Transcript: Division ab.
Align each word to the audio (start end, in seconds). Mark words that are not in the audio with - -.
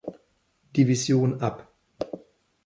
Division 0.73 1.37
ab. 1.39 1.67